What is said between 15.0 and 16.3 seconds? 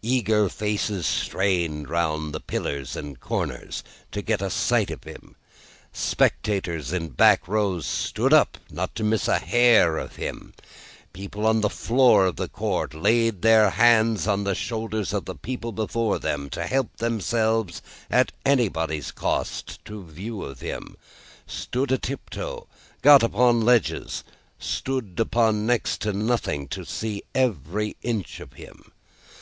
of the people before